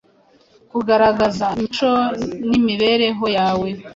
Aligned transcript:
kugaragaza 0.71 1.45
mico 1.59 1.91
n’imibereho 2.49 3.25
yawe. 3.37 3.69